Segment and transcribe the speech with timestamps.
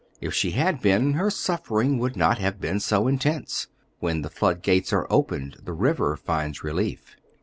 [0.19, 3.67] If she had been, her suffering would not have been so intense,
[3.99, 7.15] when the flood gates are opened, the river finds relief.